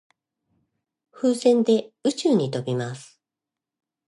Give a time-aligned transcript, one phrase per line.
[1.11, 3.21] 風船で宇宙に飛びます。